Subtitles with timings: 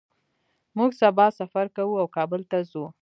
[0.77, 2.85] موږ سبا سفر کوو او کابل ته ځو